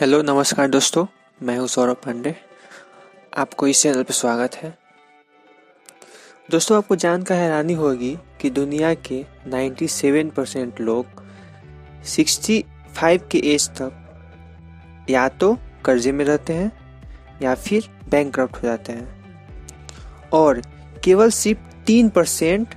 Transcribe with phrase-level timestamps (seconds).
[0.00, 1.06] Hello, नमस्कार दोस्तों,
[1.42, 2.34] मैं हूँ सौरभ पांडे।
[3.36, 4.78] आपको इस चैनल पर स्वागत है।
[6.50, 11.22] दोस्तों, आपको जानकर हैरानी होगी कि दुनिया के 97 परसेंट लोग
[12.06, 16.72] 65 के एज तक या तो कर्जे में रहते हैं
[17.42, 19.24] या फिर बैंक हो जाते हैं।
[20.32, 20.62] और
[21.04, 22.74] केवल सिर्फ़ तीन परसेंट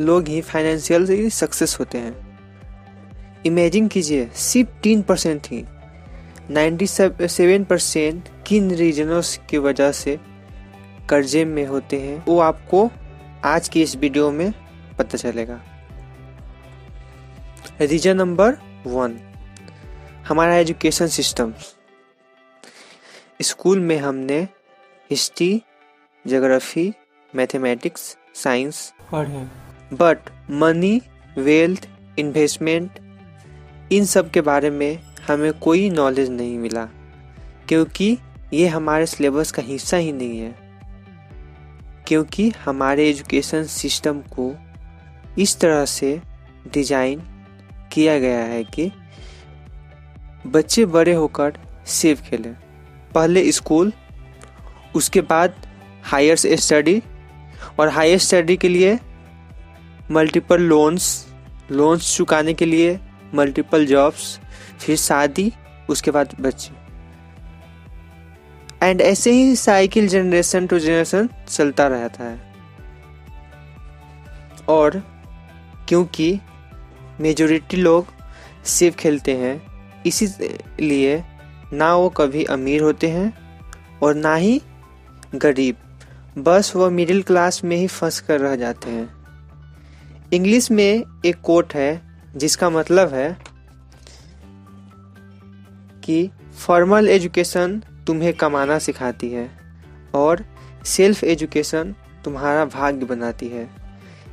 [0.00, 2.38] लोग ही फाइनेंशियल सक्सेस होते हैं।
[3.46, 5.64] इमेजिन कीजिए, सिर्फ़ तीन परसेंट ही
[6.50, 10.18] 97 परसेंट किन रीजनों की वजह से
[11.08, 12.90] कर्जे में होते हैं वो आपको
[13.44, 14.52] आज की इस वीडियो में
[14.98, 15.60] पता चलेगा।
[17.80, 19.18] रीजन नंबर वन
[20.28, 21.54] हमारा एजुकेशन सिस्टम।
[23.42, 24.40] स्कूल में हमने
[25.10, 25.62] हिस्ट्री
[26.26, 26.92] जोग्राफी
[27.34, 29.44] मैथमेटिक्स साइंस पढ़े।
[29.96, 30.18] बट
[30.50, 31.02] मनी
[31.38, 31.88] वेल्थ
[32.18, 32.98] इन्वेस्टमेंट
[33.92, 36.84] इन सब के बारे में हमें कोई नॉलेज नहीं मिला,
[37.68, 38.16] क्योंकि
[38.52, 40.54] ये हमारे सिलेबस का हिस्सा ही नहीं है।
[42.06, 44.52] क्योंकि हमारे एजुकेशन सिस्टम को
[45.38, 46.20] इस तरह से
[46.74, 47.22] डिज़ाइन
[47.92, 48.90] किया गया है कि
[50.46, 52.54] बच्चे बड़े होकर सेफ़ खेलें।
[53.14, 53.92] पहले स्कूल
[54.96, 55.54] उसके बाद
[56.04, 57.02] हायर स्टडी
[57.80, 58.98] और हायर स्टडी के लिए
[60.10, 61.26] मल्टीपल लोन्स
[61.70, 62.98] लोन्स चुकाने के लिए
[63.34, 64.38] मल्टीपल जॉब्स
[64.80, 65.52] फिर शादी,
[65.88, 66.80] उसके बाद बच्चे।
[68.82, 72.54] एंड ऐसे ही साइकिल जनरेशन टू जनरेशन चलता रहता है।
[74.68, 75.02] और
[75.88, 76.38] क्योंकि
[77.20, 78.06] मेजोरिटी लोग
[78.64, 79.62] सिर्फ़ खेलते हैं,
[80.06, 81.24] इसीलिए
[81.72, 83.32] ना वो कभी अमीर होते हैं
[84.02, 84.60] और ना ही
[85.34, 85.76] गरीब।
[86.38, 89.08] बस वो मिडिल क्लास में ही फंस कर रह जाते हैं।
[90.32, 92.02] इंग्लिश में एक कोट है,
[92.36, 93.49] जिसका मतलब है
[96.10, 99.50] कि फॉर्मल एजुकेशन तुम्हें कमाना सिखाती है
[100.14, 100.44] और
[100.84, 101.94] सेल्फ एजुकेशन
[102.24, 103.68] तुम्हारा भाग्य बनाती है।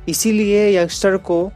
[0.08, 1.52] इसीलिए यंगस्टर को,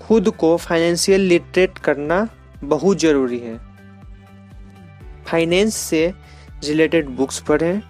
[0.00, 2.28] खुद को फाइनेंशियल लिटरेट करना
[2.64, 3.56] बहुत ज़रूरी है।
[5.26, 6.14] फाइनेंस से
[6.64, 7.82] रिलेटेड बुक्स पढ़ें।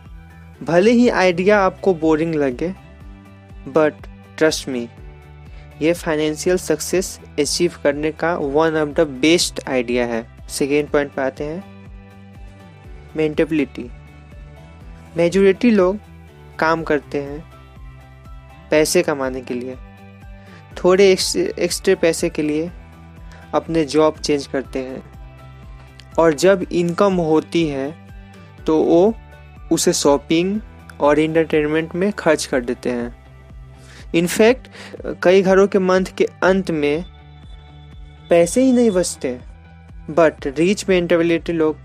[0.63, 2.75] भले ही आइडिया आपको बोरिंग लगे
[3.69, 3.95] बट
[4.39, 4.89] ट्रस्ट मी
[5.83, 11.23] ये फाइनेंशियल सक्सेस अचीव करने का one of the best idea है। सेकेंड पॉइंट पे
[11.23, 11.65] आते हैं।
[13.17, 13.91] मेंटेबिलिटी।
[15.17, 15.99] मेजोरिटी लोग
[16.59, 17.45] काम करते हैं
[18.71, 19.77] पैसे कमाने के लिए।
[20.77, 22.71] थोड़े एक्स्ट्रा पैसे के लिए
[23.55, 25.03] अपने जॉब चेंज करते हैं।
[26.19, 27.93] और जब इनकम होती है
[28.67, 29.15] तो वो
[29.73, 30.61] उसे शॉपिंग
[31.01, 33.17] और इंटरटेनमेंट में खर्च कर देते हैं।
[34.15, 34.69] इनफैक्ट,
[35.23, 37.05] कई घरों के मंथ के अंत में
[38.31, 39.39] पैसे ही नहीं बचते।
[40.09, 41.77] बट रिच मेंटेबिलिटी लोग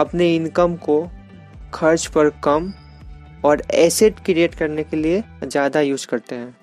[0.00, 1.02] अपने इनकम को
[1.74, 2.72] खर्च पर कम
[3.44, 6.56] और एसेट क्रिएट करने के लिए ज़्यादा यूज़ करते हैं।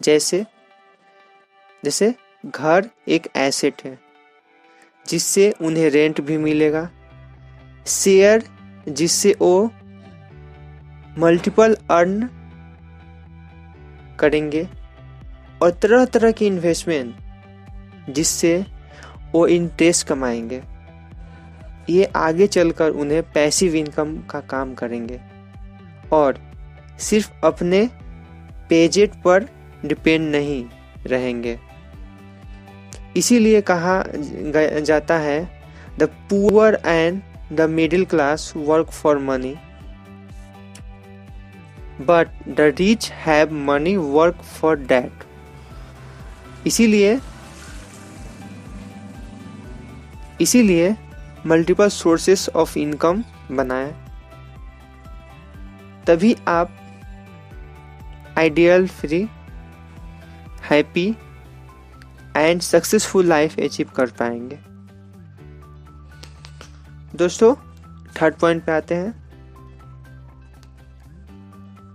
[0.00, 0.44] जैसे
[1.82, 2.14] जैसे
[2.46, 3.98] घर एक एसेट है,
[5.06, 6.88] जिससे उन्हें रेंट भी मिलेगा।
[7.86, 8.42] शेयर
[8.88, 9.70] जिससे वो
[11.16, 12.28] मल्टीपल अर्न
[14.18, 14.68] करेंगे।
[15.60, 18.52] और तरह तरह की इन्वेस्टमेंट जिससे
[19.34, 20.62] वो इंटरेस्ट कमाएँगे।
[21.90, 25.20] ये आगे चलकर उन्हें पैसिव इनकम का काम करेंगे।
[26.12, 26.38] और
[26.98, 27.88] सिर्फ़ अपने
[28.68, 29.46] पेजेट पर
[29.84, 30.64] डिपेंड नहीं
[31.06, 31.58] रहेंगे।
[33.16, 34.02] इसीलिए कहा
[34.80, 35.40] जाता है
[35.98, 37.20] the poor and
[37.52, 39.54] the middle class work for money
[42.00, 45.24] but the rich have money work for that
[46.66, 47.18] इसीलिए
[50.40, 50.94] इसीलिए
[51.46, 53.92] मल्टीपल सोर्सेस ऑफ़ इनकम बनाएँ।
[56.06, 56.76] तभी आप
[58.38, 59.22] ideal free
[60.70, 61.08] happy
[62.36, 64.58] and successful life achieve कर पाएँगे।
[67.16, 67.54] दोस्तों
[68.20, 69.12] थर्ड पॉइंट पे आते हैं।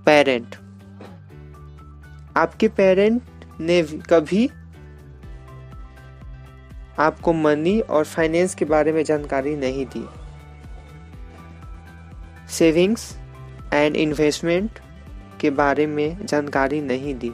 [0.06, 0.56] पेरेंट
[2.38, 3.22] आपके पेरेंट
[3.60, 4.50] ने कभी
[7.00, 10.06] आपको मनी और फाइनेंस के बारे में जानकारी नहीं दी।
[12.50, 13.18] सेविंग्स
[13.74, 14.80] एंड इन्वेस्टमेंट
[15.42, 17.32] के बारे में जानकारी नहीं दी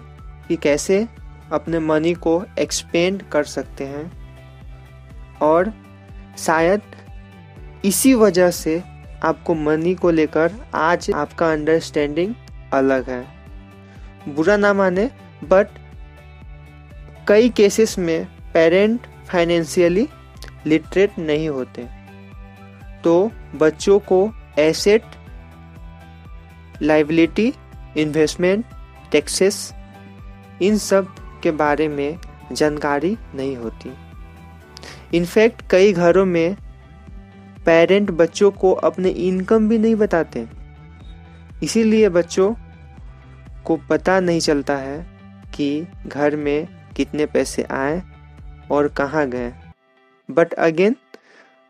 [0.48, 1.08] कि कैसे
[1.52, 4.12] अपने मनी को एक्सपेंड कर सकते हैं।
[5.42, 5.74] और
[6.38, 6.82] शायद
[7.86, 8.84] इसी वजह से
[9.24, 12.36] आपको मनी को लेकर आज आपका अंडरस्टैंडिंग
[12.74, 13.26] अलग है।
[14.28, 15.12] बुरा ना माने
[15.44, 15.68] बट
[17.28, 20.08] कई केसेस में पेरेंट फाइनेंशियली
[20.66, 21.88] लिटरेट नहीं होते।
[23.04, 25.04] तो बच्चों को एसेट
[26.82, 27.54] लाइबिलिटी
[27.98, 28.66] इन्वेस्टमेंट
[29.12, 29.74] टैक्सेस
[30.62, 32.18] इन सब के बारे में
[32.52, 33.92] जानकारी नहीं होती।
[35.18, 36.56] इनफैक्ट कई घरों में
[37.66, 40.48] पेरेंट बच्चों को अपने इनकम भी नहीं बताते।
[41.64, 42.54] इसीलिए बच्चों
[43.66, 45.06] को पता नहीं चलता है
[45.54, 48.02] कि घर में कितने पैसे आए
[48.72, 49.54] और कहाँ गए।
[50.32, 50.96] बट अगेन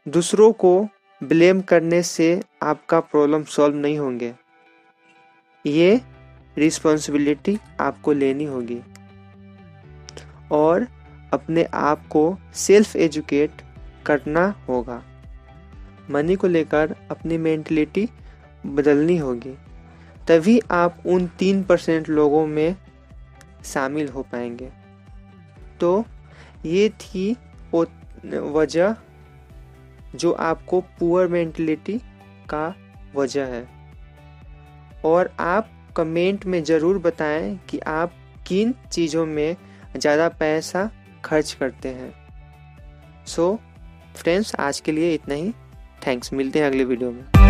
[0.08, 0.88] दूसरों को
[1.24, 4.34] ब्लेम करने से आपका प्रॉब्लम सॉल्व नहीं होंगे।
[5.66, 6.02] ये
[6.58, 8.82] रिस्पॉन्सिबिलिटी आपको लेनी होगी।
[10.52, 10.88] और
[11.34, 13.52] अपने आप को सेल्फ एजुकेट
[14.06, 15.04] करना होगा।
[16.10, 18.10] मनी को लेकर अपनी मेंटलिटी
[18.66, 19.58] बदलनी होगी।
[20.28, 22.76] तभी आप उन तीन परसेंट लोगों में
[23.64, 24.72] शामिल हो पाएँगे।
[25.80, 26.06] तो
[26.66, 27.36] ये थी
[28.26, 28.96] वजह
[30.16, 31.98] जो आपको पुअर मेंटलिटी
[32.50, 32.74] का
[33.16, 33.66] वजह है।
[35.06, 38.14] और आप कमेंट में ज़रूर बताएँ कि आप
[38.48, 39.56] किन चीज़ों में
[39.98, 40.90] ज़्यादा पैसा
[41.26, 42.14] खर्च करते हैं।
[43.26, 45.52] सो so, फ्रेंड्स आज के लिए इतना ही।
[46.08, 47.41] थैंक्स मिलते हैं अगले वीडियो में।